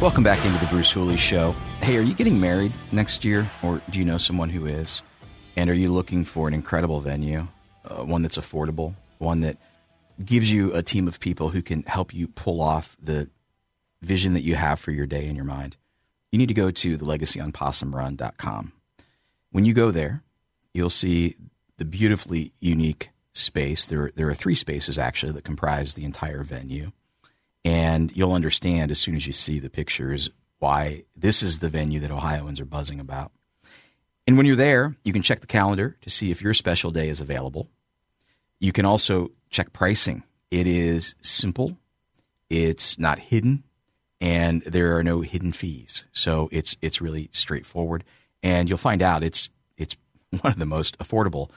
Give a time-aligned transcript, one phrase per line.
[0.00, 1.52] Welcome back into the Bruce Hooley Show.
[1.82, 5.02] Hey, are you getting married next year, or do you know someone who is?
[5.56, 7.46] And are you looking for an incredible venue,
[7.84, 9.58] uh, one that's affordable, one that
[10.24, 13.28] gives you a team of people who can help you pull off the
[14.00, 15.76] vision that you have for your day in your mind?
[16.32, 18.72] You need to go to thelegacyonpossumrun.com.
[19.50, 20.22] When you go there,
[20.72, 21.36] you'll see
[21.76, 23.84] the beautifully unique space.
[23.84, 26.92] There, there are three spaces actually that comprise the entire venue
[27.64, 32.00] and you'll understand as soon as you see the pictures why this is the venue
[32.00, 33.32] that Ohioans are buzzing about.
[34.26, 37.08] And when you're there, you can check the calendar to see if your special day
[37.08, 37.68] is available.
[38.60, 40.22] You can also check pricing.
[40.50, 41.78] It is simple,
[42.48, 43.64] it's not hidden,
[44.20, 46.04] and there are no hidden fees.
[46.12, 48.04] So it's it's really straightforward.
[48.42, 49.96] And you'll find out it's it's
[50.40, 51.50] one of the most affordable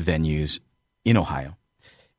[0.00, 0.60] venues
[1.04, 1.56] in Ohio.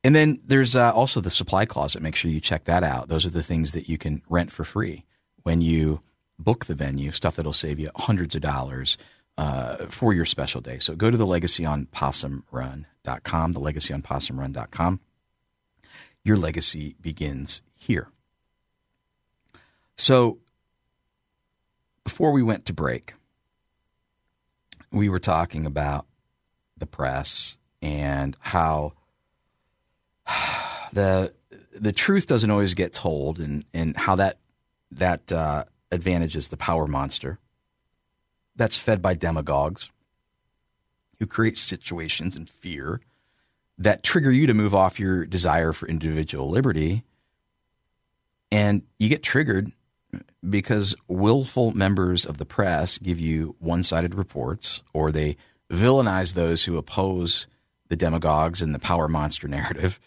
[0.07, 2.01] And then there's uh, also the supply closet.
[2.01, 3.09] Make sure you check that out.
[3.09, 5.03] Those are the things that you can rent for free
[5.43, 6.01] when you
[6.39, 8.97] book the venue, stuff that'll save you hundreds of dollars
[9.37, 10.79] uh, for your special day.
[10.79, 14.99] So go to the legacyonpossumrun.com, the legacyonpossumrun.com.
[16.23, 18.07] Your legacy begins here.
[19.97, 20.37] So
[22.05, 23.13] before we went to break,
[24.89, 26.05] we were talking about
[26.77, 28.93] the press and how
[30.93, 31.33] the
[31.79, 34.37] the truth doesn't always get told, and and how that
[34.91, 37.39] that uh, advantages the power monster.
[38.55, 39.91] That's fed by demagogues
[41.19, 43.01] who create situations and fear
[43.77, 47.03] that trigger you to move off your desire for individual liberty,
[48.51, 49.71] and you get triggered
[50.47, 55.37] because willful members of the press give you one-sided reports, or they
[55.71, 57.47] villainize those who oppose
[57.89, 59.99] the demagogues and the power monster narrative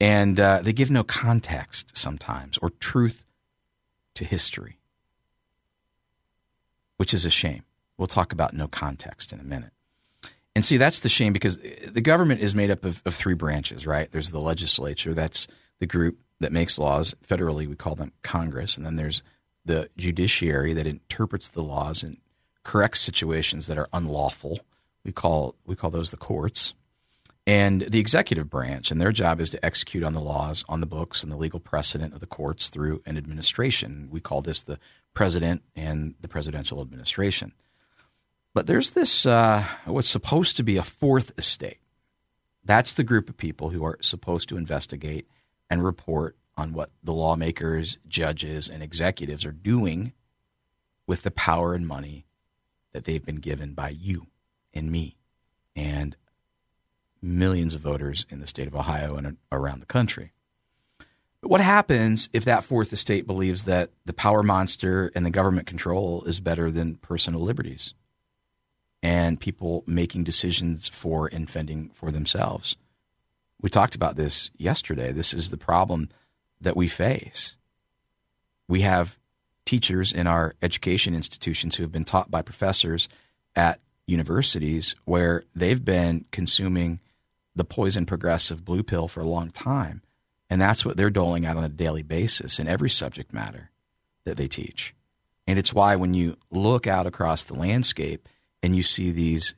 [0.00, 3.24] and uh, they give no context sometimes or truth
[4.14, 4.78] to history,
[6.96, 7.64] which is a shame.
[7.96, 9.72] We'll talk about no context in a minute.
[10.54, 13.86] And see, that's the shame because the government is made up of, of three branches,
[13.86, 14.10] right?
[14.10, 15.46] There's the legislature, that's
[15.80, 17.14] the group that makes laws.
[17.26, 18.76] Federally, we call them Congress.
[18.76, 19.22] And then there's
[19.64, 22.18] the judiciary that interprets the laws and
[22.64, 24.60] corrects situations that are unlawful.
[25.04, 26.74] We call, we call those the courts
[27.46, 30.86] and the executive branch, and their job is to execute on the laws on the
[30.86, 34.08] books and the legal precedent of the courts through an administration.
[34.10, 34.80] We call this the
[35.14, 37.52] president and the presidential administration.
[38.52, 41.78] But there's this, uh, what's supposed to be a fourth estate.
[42.64, 45.28] That's the group of people who are supposed to investigate
[45.70, 50.12] and report on what the lawmakers, judges, and executives are doing
[51.06, 52.26] with the power and money
[52.92, 54.26] that they've been given by you
[54.74, 55.16] and me
[55.76, 56.16] and
[57.26, 60.32] millions of voters in the state of Ohio and around the country.
[61.40, 65.66] But what happens if that fourth estate believes that the power monster and the government
[65.66, 67.94] control is better than personal liberties
[69.02, 72.76] and people making decisions for and fending for themselves?
[73.60, 75.12] We talked about this yesterday.
[75.12, 76.08] This is the problem
[76.60, 77.56] that we face.
[78.68, 79.18] We have
[79.64, 83.08] teachers in our education institutions who have been taught by professors
[83.54, 87.00] at universities where they've been consuming
[87.56, 90.02] the poison progressive blue pill for a long time.
[90.48, 93.70] And that's what they're doling out on a daily basis in every subject matter
[94.24, 94.94] that they teach.
[95.46, 98.28] And it's why when you look out across the landscape
[98.62, 99.54] and you see these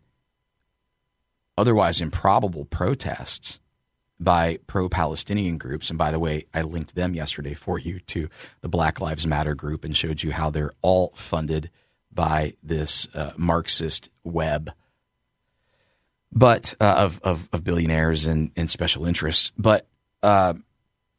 [1.56, 3.58] otherwise improbable protests
[4.20, 8.28] by pro Palestinian groups, and by the way, I linked them yesterday for you to
[8.60, 11.70] the Black Lives Matter group and showed you how they're all funded
[12.12, 14.72] by this uh, Marxist web
[16.32, 19.52] but uh, of, of, of billionaires and, and special interests.
[19.56, 19.86] But
[20.22, 20.54] uh,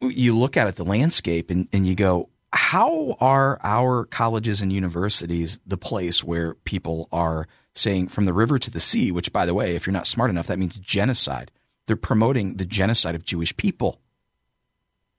[0.01, 4.71] you look at it, the landscape, and, and you go, how are our colleges and
[4.73, 9.45] universities the place where people are saying from the river to the sea, which, by
[9.45, 11.51] the way, if you're not smart enough, that means genocide.
[11.85, 13.99] They're promoting the genocide of Jewish people.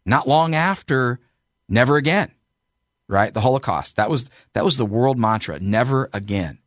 [0.05, 1.21] Not long after
[1.71, 2.33] Never again.
[3.09, 3.33] Right?
[3.33, 3.97] The Holocaust.
[3.97, 5.59] That was that was the world mantra.
[5.61, 6.59] Never again.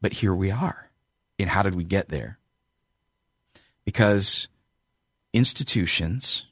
[0.00, 0.90] But here we are.
[1.38, 2.38] And how did we get there?
[3.86, 4.48] Because
[5.32, 6.44] institutions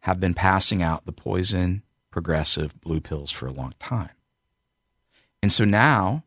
[0.00, 4.10] have been passing out the poison progressive blue pills for a long time.
[5.42, 6.24] And so now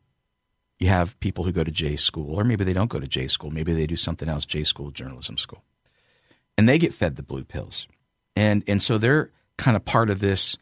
[0.80, 3.28] you have people who go to J school, or maybe they don't go to J
[3.28, 5.64] school, maybe they do something else, J school, journalism school,
[6.58, 7.88] and they get fed the blue pills.
[8.36, 10.58] And, and so they're kind of part of this,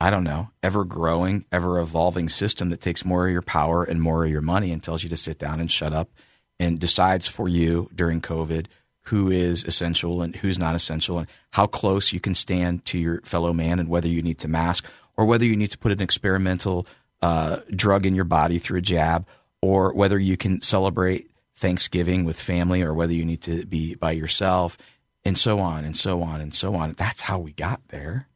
[0.00, 4.02] I don't know, ever growing, ever evolving system that takes more of your power and
[4.02, 6.10] more of your money and tells you to sit down and shut up
[6.58, 8.66] and decides for you during COVID
[9.06, 13.20] who is essential and who's not essential and how close you can stand to your
[13.20, 14.84] fellow man and whether you need to mask
[15.16, 16.86] or whether you need to put an experimental
[17.22, 19.26] uh, drug in your body through a jab
[19.62, 24.10] or whether you can celebrate Thanksgiving with family or whether you need to be by
[24.12, 24.76] yourself
[25.24, 26.92] and so on and so on and so on.
[26.92, 28.28] That's how we got there.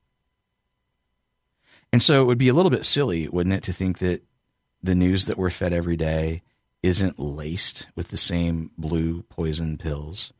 [1.93, 4.23] And so it would be a little bit silly, wouldn't it, to think that
[4.83, 6.43] the news that we're fed every day
[6.83, 10.33] isn't laced with the same blue poison pills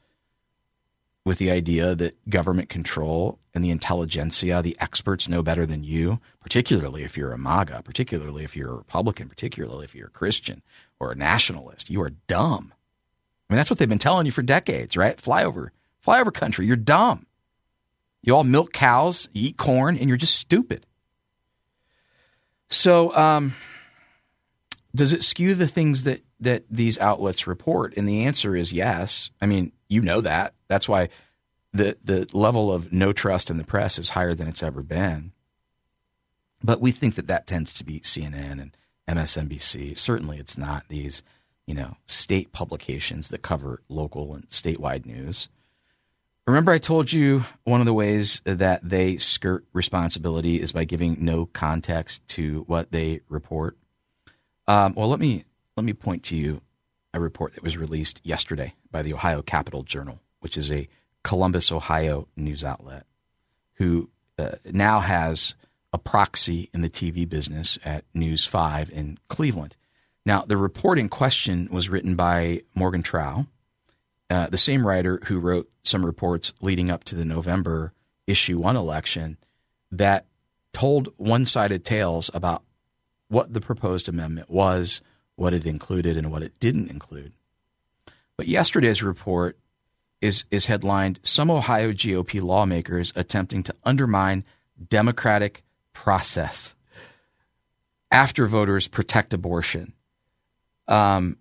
[1.25, 6.19] with the idea that government control and the intelligentsia, the experts know better than you,
[6.41, 10.63] particularly if you're a MAGA, particularly if you're a Republican, particularly if you're a Christian
[10.99, 11.91] or a nationalist.
[11.91, 12.73] You are dumb.
[13.49, 15.17] I mean, that's what they've been telling you for decades, right?
[15.19, 15.71] Flyover,
[16.05, 16.67] flyover country.
[16.67, 17.27] You're dumb.
[18.23, 20.87] You all milk cows, you eat corn, and you're just stupid.
[22.69, 23.55] So, um,
[24.95, 27.95] does it skew the things that that these outlets report?
[27.97, 29.31] And the answer is yes.
[29.41, 30.55] I mean, you know that.
[30.69, 31.09] That's why
[31.73, 35.33] the the level of no trust in the press is higher than it's ever been.
[36.63, 38.77] But we think that that tends to be CNN and
[39.09, 39.97] MSNBC.
[39.97, 41.23] Certainly, it's not these
[41.67, 45.49] you know state publications that cover local and statewide news.
[46.47, 51.25] Remember, I told you one of the ways that they skirt responsibility is by giving
[51.25, 53.77] no context to what they report.
[54.67, 55.45] Um, well, let me
[55.81, 56.61] let me point to you
[57.15, 60.87] a report that was released yesterday by the Ohio Capital Journal, which is a
[61.25, 63.07] Columbus, Ohio news outlet,
[63.77, 65.55] who uh, now has
[65.95, 69.75] a proxy in the TV business at News 5 in Cleveland.
[70.27, 73.47] Now, the report in question was written by Morgan Trau,
[74.29, 77.95] uh, the same writer who wrote some reports leading up to the November
[78.27, 79.39] issue one election
[79.91, 80.27] that
[80.75, 82.65] told one sided tales about
[83.29, 85.01] what the proposed amendment was,
[85.41, 87.33] what it included, and what it didn't include.
[88.37, 89.59] But yesterday's report
[90.21, 94.45] is, is headlined Some Ohio GOP Lawmakers Attempting to Undermine
[94.91, 95.65] Democratic
[95.95, 96.75] Process
[98.11, 99.95] After Voters Protect Abortion.
[100.87, 101.39] Um,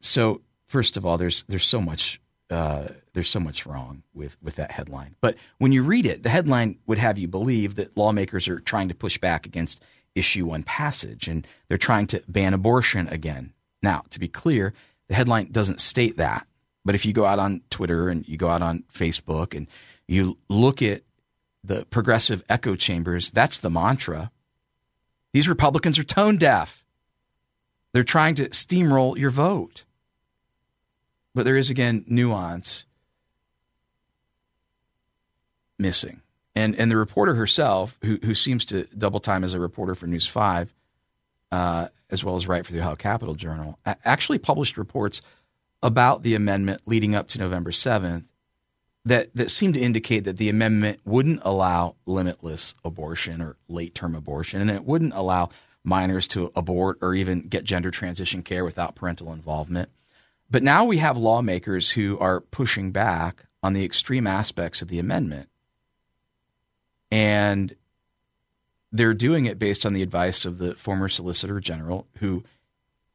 [0.00, 2.20] so, first of all, there's, there's so much.
[2.50, 5.14] Uh, there's so much wrong with, with that headline.
[5.20, 8.88] But when you read it, the headline would have you believe that lawmakers are trying
[8.88, 9.80] to push back against
[10.14, 13.52] issue one passage and they're trying to ban abortion again.
[13.82, 14.74] Now, to be clear,
[15.08, 16.46] the headline doesn't state that.
[16.84, 19.66] But if you go out on Twitter and you go out on Facebook and
[20.08, 21.02] you look at
[21.62, 24.30] the progressive echo chambers, that's the mantra.
[25.32, 26.84] These Republicans are tone deaf.
[27.92, 29.84] They're trying to steamroll your vote.
[31.34, 32.84] But there is, again, nuance
[35.78, 36.22] missing.
[36.60, 40.06] And, and the reporter herself, who, who seems to double time as a reporter for
[40.06, 40.72] News 5,
[41.52, 45.22] uh, as well as write for the Ohio Capital Journal, actually published reports
[45.82, 48.24] about the amendment leading up to November 7th
[49.04, 54.14] that, that seemed to indicate that the amendment wouldn't allow limitless abortion or late term
[54.14, 55.48] abortion, and it wouldn't allow
[55.82, 59.88] minors to abort or even get gender transition care without parental involvement.
[60.50, 64.98] But now we have lawmakers who are pushing back on the extreme aspects of the
[64.98, 65.48] amendment.
[67.10, 67.74] And
[68.92, 72.44] they're doing it based on the advice of the former Solicitor General, who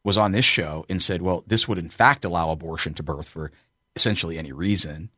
[0.03, 3.27] was on this show and said, well, this would in fact allow abortion to birth
[3.27, 3.51] for
[3.95, 5.09] essentially any reason.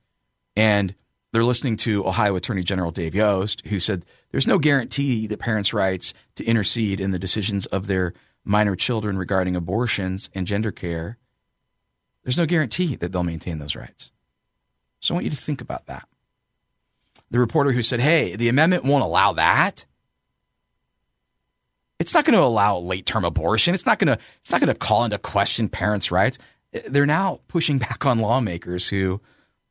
[0.55, 0.96] And
[1.31, 5.74] they're listening to Ohio Attorney General Dave Yost, who said there's no guarantee that parents'
[5.74, 8.13] rights to intercede in the decisions of their
[8.46, 11.17] minor children regarding abortions and gender care,
[12.24, 14.12] there's no guarantee that they'll maintain those rights.
[15.00, 16.07] So I want you to think about that.
[17.31, 19.86] The reporter who said, hey, the amendment won't allow that.
[22.00, 23.74] It's not going to allow late term abortion.
[23.74, 26.38] It's not going to it's not going to call into question parents' rights.
[26.88, 29.19] They're now pushing back on lawmakers who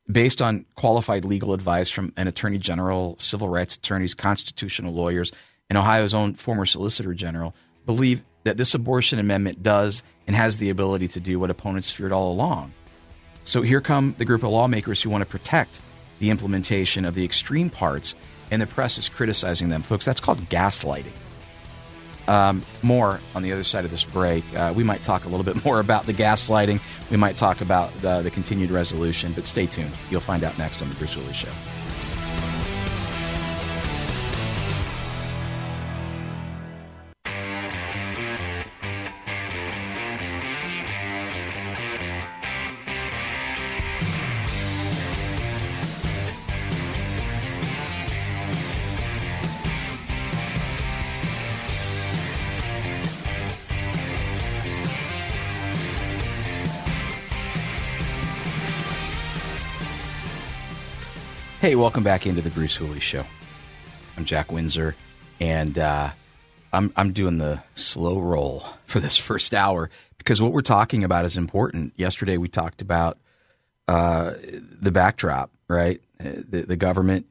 [0.09, 5.31] based on qualified legal advice from an attorney general, civil rights attorneys, constitutional lawyers,
[5.69, 10.69] and Ohio's own former solicitor general believe that this abortion amendment does and has the
[10.69, 12.73] ability to do what opponents feared all along.
[13.43, 15.79] So here come the group of lawmakers who want to protect
[16.19, 18.15] the implementation of the extreme parts
[18.51, 19.81] and the press is criticizing them.
[19.81, 21.11] Folks, that's called gaslighting.
[22.27, 24.43] Um, more on the other side of this break.
[24.53, 26.81] Uh, we might talk a little bit more about the gaslighting.
[27.09, 29.93] We might talk about the, the continued resolution, but stay tuned.
[30.09, 31.51] You'll find out next on The Bruce Willis Show.
[61.67, 63.25] Hey, welcome back into the Bruce Hooley Show.
[64.15, 64.95] I'm Jack Windsor,
[65.41, 66.11] and uh,
[66.71, 71.25] I'm I'm doing the slow roll for this first hour because what we're talking about
[71.25, 71.91] is important.
[71.97, 73.17] Yesterday we talked about
[73.89, 74.35] uh,
[74.79, 75.99] the backdrop, right?
[76.21, 77.25] Uh, the, the government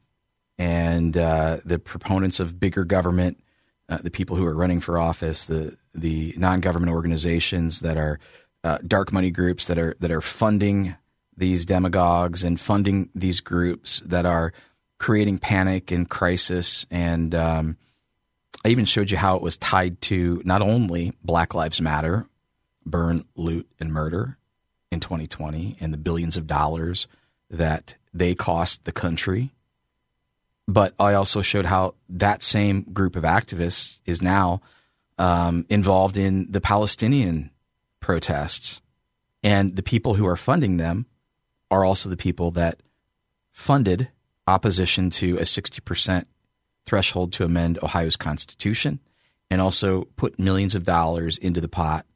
[0.58, 3.42] and uh, the proponents of bigger government,
[3.88, 8.18] uh, the people who are running for office, the the non-government organizations that are
[8.64, 10.94] uh, dark money groups that are that are funding
[11.36, 14.52] these demagogues and funding these groups that are
[14.98, 16.86] creating panic and crisis.
[16.90, 17.76] And um,
[18.64, 22.26] I even showed you how it was tied to not only Black Lives Matter,
[22.84, 24.38] burn, loot, and murder
[24.90, 27.06] in 2020 and the billions of dollars
[27.50, 29.52] that they cost the country.
[30.68, 34.62] But I also showed how that same group of activists is now
[35.18, 37.50] um, involved in the Palestinian
[38.00, 38.80] protests.
[39.42, 41.06] And the people who are funding them
[41.70, 42.80] are also the people that
[43.52, 44.08] funded
[44.46, 46.24] opposition to a 60%
[46.84, 49.00] threshold to amend Ohio's constitution
[49.50, 52.06] and also put millions of dollars into the pot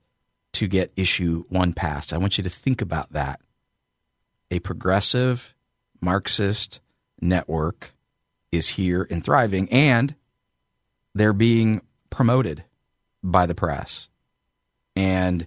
[0.53, 2.13] to get issue one passed.
[2.13, 3.41] I want you to think about that.
[4.51, 5.55] A progressive
[6.01, 6.81] Marxist
[7.21, 7.93] network
[8.51, 10.15] is here and thriving, and
[11.15, 12.65] they're being promoted
[13.23, 14.09] by the press.
[14.97, 15.47] And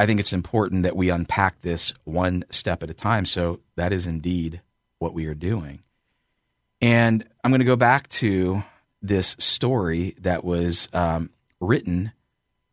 [0.00, 3.26] I think it's important that we unpack this one step at a time.
[3.26, 4.62] So that is indeed
[4.98, 5.82] what we are doing.
[6.80, 8.64] And I'm going to go back to
[9.02, 11.28] this story that was um,
[11.60, 12.12] written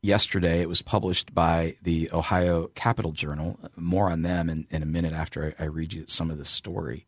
[0.02, 0.62] yesterday.
[0.62, 3.60] It was published by the Ohio Capital Journal.
[3.76, 6.46] More on them in, in a minute after I, I, read you some of the
[6.46, 7.06] story,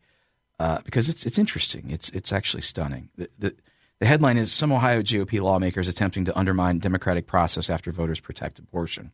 [0.60, 1.92] uh, because it's it's interesting.
[1.92, 3.08] It's it's actually stunning.
[3.16, 3.56] The, the,
[4.00, 8.60] the headline is Some Ohio GOP lawmakers attempting to undermine democratic process after voters protect
[8.60, 9.14] abortion.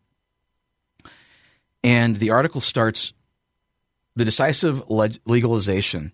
[1.85, 3.13] And the article starts
[4.15, 6.13] the decisive legalization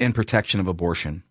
[0.00, 1.24] and protection of abortion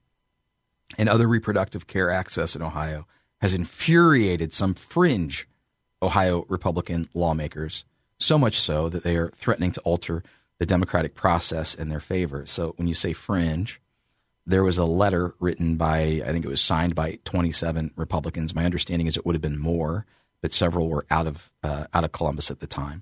[0.96, 3.08] and other reproductive care access in Ohio
[3.42, 5.48] has infuriated some fringe
[6.04, 7.84] Ohio Republican lawmakers,
[8.20, 10.22] so much so that they are threatening to alter
[10.60, 12.46] the democratic process in their favor.
[12.46, 13.82] So when you say fringe,
[14.46, 18.54] there was a letter written by, I think it was signed by 27 Republicans.
[18.54, 20.06] My understanding is it would have been more,
[20.44, 23.02] but several were out of uh, out of Columbus at the time.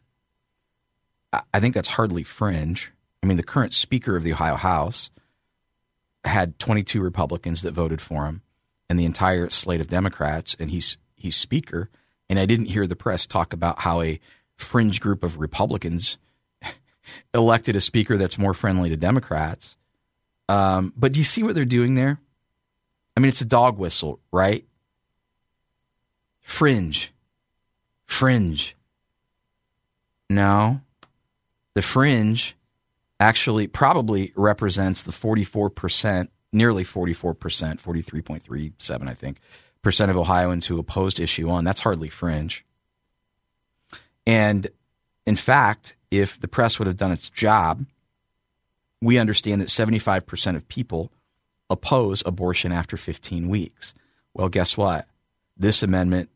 [1.31, 2.91] I think that's hardly fringe.
[3.21, 5.09] I mean, the current Speaker of the Ohio House
[6.23, 8.41] had 22 Republicans that voted for him,
[8.89, 11.89] and the entire slate of Democrats, and he's he's Speaker.
[12.29, 14.19] And I didn't hear the press talk about how a
[14.55, 16.17] fringe group of Republicans
[17.33, 19.77] elected a Speaker that's more friendly to Democrats.
[20.47, 22.19] Um, but do you see what they're doing there?
[23.15, 24.65] I mean, it's a dog whistle, right?
[26.41, 27.11] Fringe,
[28.05, 28.75] fringe.
[30.29, 30.81] No,
[31.79, 32.57] the fringe
[33.21, 37.37] actually probably represents the 44%, nearly 44%,
[37.81, 39.39] 43.37, I think,
[39.81, 41.63] percent of Ohioans who opposed issue one.
[41.63, 42.65] That's hardly fringe.
[44.27, 44.67] And
[45.25, 47.85] in fact, if the press would have done its job,
[49.01, 51.13] we understand that 75% of people
[51.69, 53.93] oppose abortion after 15 weeks.
[54.33, 55.07] Well, guess what?
[55.55, 56.29] This amendment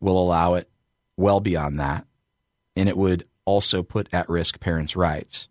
[0.00, 0.68] will allow it
[1.16, 2.04] well beyond that,
[2.74, 5.48] and it would also put at risk parents' rights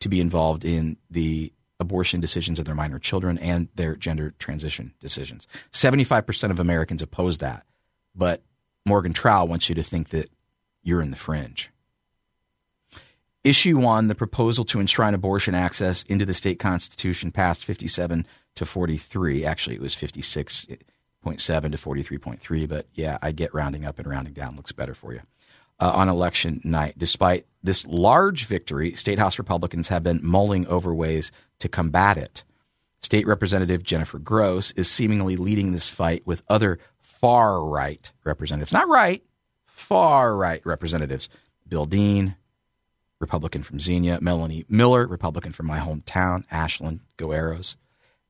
[0.00, 4.92] to be involved in the abortion decisions of their minor children and their gender transition
[5.00, 5.46] decisions.
[5.72, 7.64] 75% of Americans oppose that,
[8.14, 8.42] but
[8.86, 10.28] Morgan Trau wants you to think that
[10.82, 11.70] you're in the fringe.
[13.42, 18.66] Issue one, the proposal to enshrine abortion access into the state constitution passed 57 to
[18.66, 19.46] 43.
[19.46, 20.78] Actually, it was 56.7
[21.24, 25.20] to 43.3, but yeah, I get rounding up and rounding down looks better for you
[25.80, 26.94] uh, on election night.
[26.98, 32.44] Despite this large victory, state House Republicans have been mulling over ways to combat it.
[33.02, 38.72] State Representative Jennifer Gross is seemingly leading this fight with other far right representatives.
[38.72, 39.22] Not right,
[39.66, 41.28] far right representatives.
[41.66, 42.36] Bill Dean,
[43.18, 47.76] Republican from Xenia, Melanie Miller, Republican from my hometown, Ashland, Go Arrows,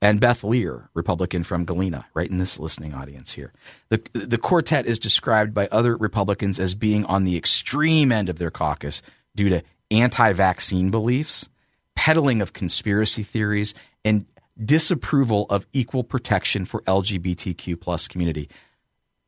[0.02, 3.52] and Beth Lear, Republican from Galena, right in this listening audience here.
[3.90, 8.38] The, the quartet is described by other Republicans as being on the extreme end of
[8.38, 9.02] their caucus
[9.36, 11.48] due to anti vaccine beliefs,
[11.94, 14.24] peddling of conspiracy theories, and
[14.62, 18.48] disapproval of equal protection for LGBTQ plus community.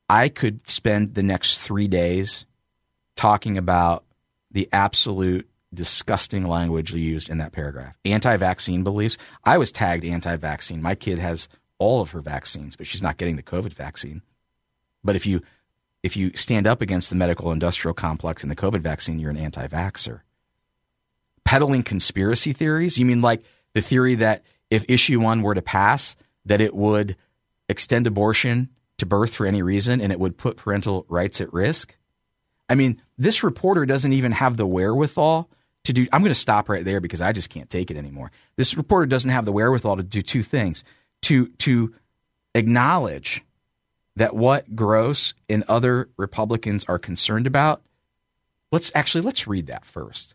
[0.09, 2.45] I could spend the next three days
[3.17, 4.05] talking about
[4.50, 7.97] the absolute disgusting language used in that paragraph.
[8.05, 9.19] Anti vaccine beliefs.
[9.45, 10.83] I was tagged anti vaccine.
[10.83, 11.49] My kid has
[11.79, 14.23] all of her vaccines, but she's not getting the COVID vaccine.
[15.02, 15.43] But if you
[16.02, 19.37] if you stand up against the medical industrial complex and the COVID vaccine, you're an
[19.37, 20.21] anti vaxxer.
[21.45, 22.99] Peddling conspiracy theories?
[22.99, 27.17] You mean like the theory that if issue one were to pass, that it would
[27.69, 31.97] extend abortion to birth for any reason and it would put parental rights at risk?
[32.69, 35.50] I mean, this reporter doesn't even have the wherewithal
[35.85, 36.07] to do.
[36.12, 38.31] I'm going to stop right there because I just can't take it anymore.
[38.57, 40.85] This reporter doesn't have the wherewithal to do two things:
[41.23, 41.95] to to
[42.55, 43.45] acknowledge
[44.17, 47.83] that what Gross and other Republicans are concerned about.
[48.71, 50.35] Let's actually let's read that first.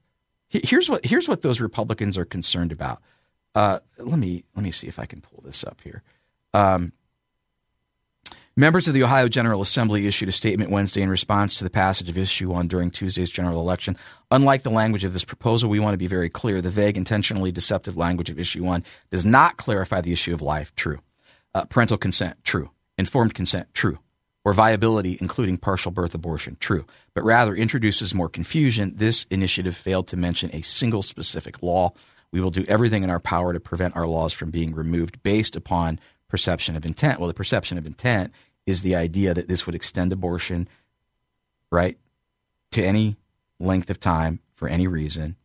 [0.50, 3.01] Here's what here's what those Republicans are concerned about.
[3.56, 6.04] Uh, let me let me see if I can pull this up here.
[6.54, 6.94] Um,
[8.60, 12.10] Members of the Ohio General Assembly issued a statement Wednesday in response to the passage
[12.10, 13.96] of Issue 1 during Tuesday's general election.
[14.32, 16.60] Unlike the language of this proposal, we want to be very clear.
[16.60, 20.74] The vague, intentionally deceptive language of Issue 1 does not clarify the issue of life.
[20.76, 20.98] True.
[21.54, 22.44] Uh, parental consent.
[22.44, 22.72] True.
[22.98, 23.72] Informed consent.
[23.76, 24.00] True.
[24.44, 26.58] Or viability, including partial birth abortion.
[26.60, 26.84] True.
[27.14, 28.94] But rather introduces more confusion.
[28.96, 31.94] This initiative failed to mention a single specific law.
[32.32, 35.56] We will do everything in our power to prevent our laws from being removed based
[35.56, 37.20] upon perception of intent.
[37.20, 38.34] Well, the perception of intent
[38.67, 40.67] is the idea that this would extend abortion,
[41.71, 41.97] right,
[42.71, 43.15] to any
[43.59, 45.36] length of time for any reason.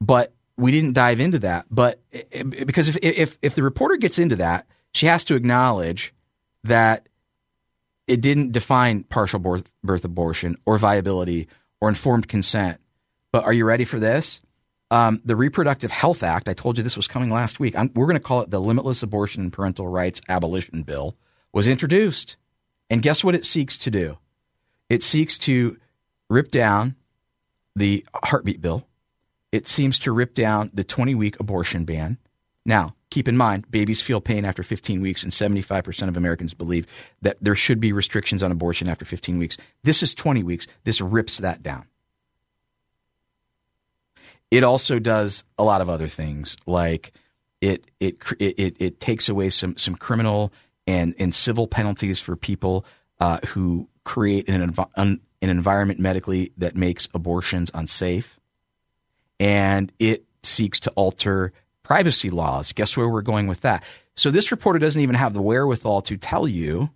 [0.00, 1.66] But we didn't dive into that.
[1.70, 2.00] But
[2.40, 6.14] because if, if, if the reporter gets into that, she has to acknowledge
[6.62, 7.08] that
[8.06, 11.48] it didn't define partial birth, birth abortion or viability
[11.80, 12.80] or informed consent.
[13.32, 14.40] But are you ready for this?
[14.90, 17.76] Um, the Reproductive Health Act, I told you this was coming last week.
[17.76, 21.16] I'm, we're going to call it the Limitless Abortion and Parental Rights Abolition Bill
[21.54, 22.36] was introduced.
[22.90, 24.18] And guess what it seeks to do?
[24.90, 25.78] It seeks to
[26.28, 26.96] rip down
[27.74, 28.86] the heartbeat bill.
[29.52, 32.18] It seems to rip down the 20 week abortion ban.
[32.66, 36.86] Now, keep in mind, babies feel pain after 15 weeks, and 75% of Americans believe
[37.22, 39.56] that there should be restrictions on abortion after 15 weeks.
[39.82, 40.66] This is 20 weeks.
[40.84, 41.86] This rips that down.
[44.50, 47.12] It also does a lot of other things, like
[47.60, 50.52] it it it, it takes away some some criminal
[50.86, 52.84] and, and civil penalties for people
[53.20, 58.38] uh, who create an, env- an environment medically that makes abortions unsafe.
[59.40, 62.72] And it seeks to alter privacy laws.
[62.72, 63.84] Guess where we're going with that?
[64.16, 66.90] So this reporter doesn't even have the wherewithal to tell you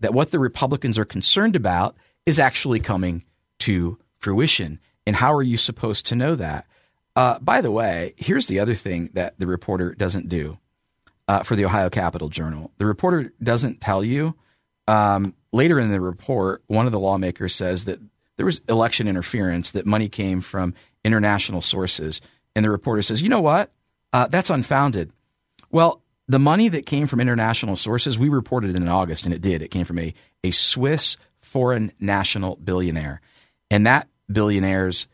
[0.00, 3.24] that what the Republicans are concerned about is actually coming
[3.60, 4.78] to fruition.
[5.06, 6.66] And how are you supposed to know that?
[7.14, 10.58] Uh, by the way, here's the other thing that the reporter doesn't do
[11.28, 12.70] uh, for the Ohio Capital Journal.
[12.78, 14.34] The reporter doesn't tell you.
[14.88, 18.00] Um, later in the report, one of the lawmakers says that
[18.36, 22.20] there was election interference, that money came from international sources.
[22.56, 23.70] And the reporter says, you know what?
[24.12, 25.12] Uh, that's unfounded.
[25.70, 29.62] Well, the money that came from international sources, we reported in August, and it did.
[29.62, 33.20] It came from a, a Swiss foreign national billionaire.
[33.70, 35.08] And that billionaire's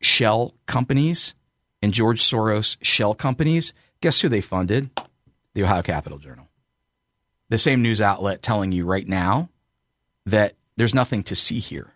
[0.00, 1.34] shell companies
[1.82, 4.90] and George Soros' shell companies, guess who they funded?
[5.54, 6.48] The Ohio Capital Journal.
[7.48, 9.48] The same news outlet telling you right now
[10.26, 11.92] that there's nothing to see here.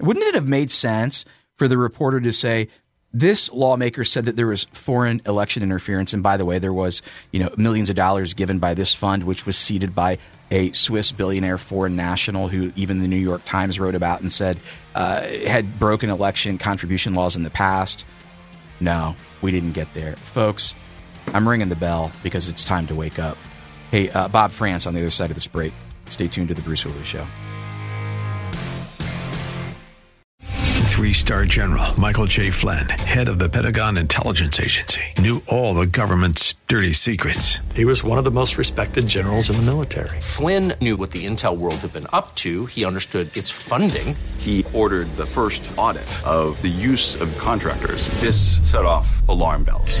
[0.00, 2.68] Wouldn't it have made sense for the reporter to say,
[3.12, 7.00] this lawmaker said that there was foreign election interference, and by the way, there was
[7.30, 10.18] you know millions of dollars given by this fund, which was seeded by
[10.50, 14.58] a Swiss billionaire foreign national who even the New York Times wrote about and said
[14.94, 18.04] uh, had broken election contribution laws in the past.
[18.80, 20.74] No, we didn't get there, folks.
[21.28, 23.36] I'm ringing the bell because it's time to wake up.
[23.90, 25.72] Hey, uh, Bob Frantz on the other side of this break.
[26.08, 27.26] Stay tuned to the Bruce Hooley Show.
[30.86, 32.48] Three star general Michael J.
[32.48, 37.58] Flynn, head of the Pentagon Intelligence Agency, knew all the government's dirty secrets.
[37.74, 40.18] He was one of the most respected generals in the military.
[40.22, 44.16] Flynn knew what the intel world had been up to, he understood its funding.
[44.38, 48.08] He ordered the first audit of the use of contractors.
[48.20, 50.00] This set off alarm bells.